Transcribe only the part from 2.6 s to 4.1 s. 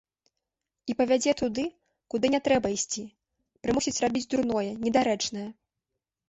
ісці, прымусіць